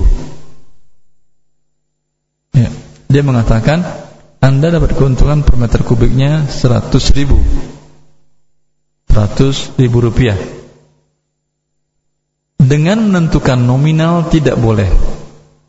[2.57, 2.71] Ya.
[3.11, 3.85] Dia mengatakan
[4.41, 7.37] Anda dapat keuntungan per meter kubiknya 100 ribu.
[9.11, 10.39] 100 ribu rupiah.
[12.57, 14.91] Dengan menentukan nominal tidak boleh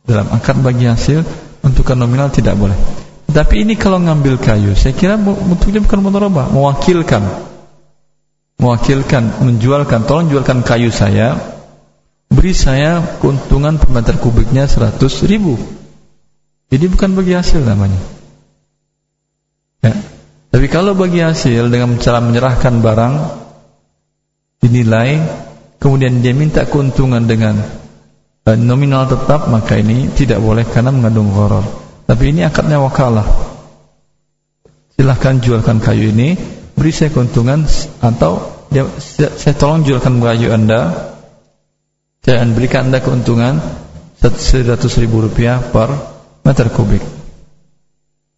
[0.07, 1.21] dalam akad bagi hasil
[1.65, 2.77] Menentukan nominal tidak boleh.
[3.27, 7.23] Tapi ini kalau ngambil kayu, saya kira bentuknya bukan mudharabah, mewakilkan.
[8.57, 11.37] Mewakilkan, menjualkan, tolong jualkan kayu saya,
[12.33, 14.97] beri saya keuntungan per meter kubiknya 100
[15.29, 15.59] ribu.
[16.73, 18.01] Jadi bukan bagi hasil namanya.
[19.85, 19.93] Ya.
[20.49, 23.15] Tapi kalau bagi hasil dengan cara menyerahkan barang
[24.65, 25.21] dinilai,
[25.77, 27.61] kemudian dia minta keuntungan dengan
[28.55, 31.67] nominal tetap maka ini tidak boleh karena mengandung gharar.
[32.07, 33.27] Tapi ini akadnya wakalah.
[34.95, 36.39] Silahkan jualkan kayu ini,
[36.71, 37.67] beri saya keuntungan
[37.99, 41.11] atau dia, saya tolong jualkan kayu Anda.
[42.23, 43.59] Saya berikan Anda keuntungan
[44.23, 45.91] 100 ribu rupiah per
[46.47, 47.03] meter kubik.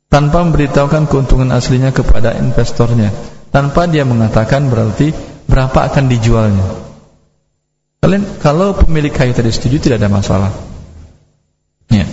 [0.10, 3.14] Tanpa memberitahukan keuntungan aslinya kepada investornya.
[3.54, 5.14] Tanpa dia mengatakan berarti
[5.46, 6.89] berapa akan dijualnya.
[8.00, 10.52] Kalian kalau pemilik kayu tadi setuju tidak ada masalah.
[11.92, 12.08] Ya.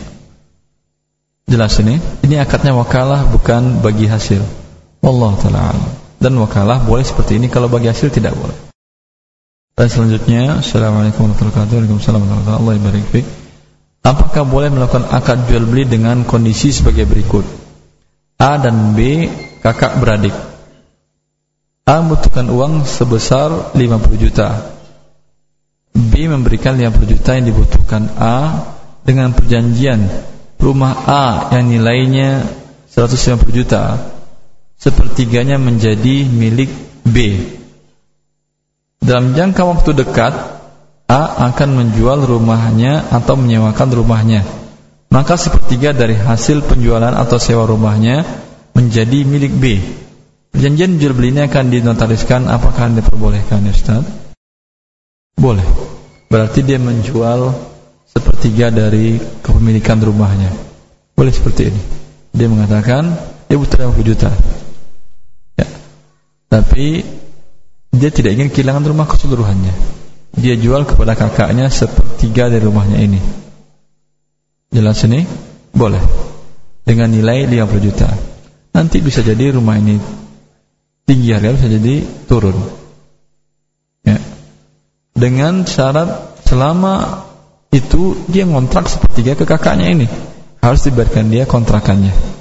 [1.47, 2.03] Jelas ini.
[2.27, 4.43] Ini akadnya wakalah bukan bagi hasil.
[5.07, 5.71] Allah taala
[6.19, 8.57] Dan wakalah boleh seperti ini kalau bagi hasil tidak boleh.
[9.77, 11.75] Dan selanjutnya, Assalamualaikum warahmatullahi wabarakatuh.
[11.77, 13.25] Waalaikumsalam warahmatullahi wabarakatuh.
[14.07, 17.47] Apakah boleh melakukan akad jual beli dengan kondisi sebagai berikut?
[18.43, 19.31] A dan B
[19.63, 20.35] kakak beradik.
[21.87, 24.76] A membutuhkan uang sebesar 50 juta
[25.97, 28.39] B memberikan 50 juta yang dibutuhkan A
[29.03, 30.05] dengan perjanjian
[30.61, 31.27] rumah A
[31.57, 32.45] yang nilainya
[32.93, 33.97] 150 juta
[34.77, 36.69] sepertiganya menjadi milik
[37.07, 37.41] B.
[39.01, 40.35] Dalam jangka waktu dekat
[41.07, 41.23] A
[41.53, 44.43] akan menjual rumahnya atau menyewakan rumahnya.
[45.07, 48.27] Maka sepertiga dari hasil penjualan atau sewa rumahnya
[48.75, 49.79] menjadi milik B.
[50.51, 52.51] Perjanjian jual beli ini akan dinotariskan.
[52.51, 54.03] Apakah diperbolehkan ya?
[55.37, 55.65] Boleh.
[56.27, 57.55] Berarti dia menjual
[58.09, 60.51] sepertiga dari kepemilikan rumahnya.
[61.13, 61.83] Boleh seperti ini.
[62.33, 63.15] Dia mengatakan
[63.47, 64.33] dia butuh 50 juta.
[65.61, 65.67] Ya.
[66.51, 67.05] Tapi
[67.93, 69.75] dia tidak ingin kehilangan rumah keseluruhannya.
[70.37, 73.21] Dia jual kepada kakaknya sepertiga dari rumahnya ini.
[74.73, 75.25] Jelas ini?
[75.73, 76.03] Boleh.
[76.85, 78.09] Dengan nilai 50 juta.
[78.77, 79.97] Nanti bisa jadi rumah ini
[81.07, 82.86] tinggi harga bisa jadi turun
[85.17, 87.25] dengan syarat selama
[87.73, 90.07] itu dia ngontrak sepertiga ke kakaknya ini
[90.61, 92.37] harus dibayarkan dia kontrakannya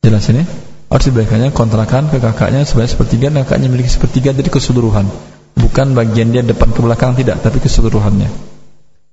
[0.00, 0.42] Jelas ini?
[0.90, 5.06] Harus diberikannya kontrakan ke kakaknya sebanyak sepertiga, dan kakaknya memiliki sepertiga dari keseluruhan.
[5.54, 8.26] Bukan bagian dia depan ke belakang tidak, tapi keseluruhannya.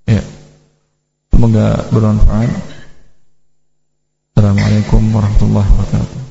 [0.10, 0.24] Ya.
[1.30, 2.50] Semoga bermanfaat.
[4.34, 6.27] Assalamualaikum warahmatullahi wabarakatuh.